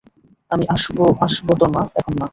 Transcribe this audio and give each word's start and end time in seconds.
আমি 0.51 0.65
আসবোতো 1.25 1.65
না, 1.75 1.81
এখন 1.95 2.13
না। 2.19 2.27